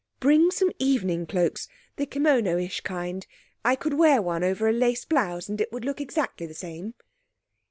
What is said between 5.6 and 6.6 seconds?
would look exactly the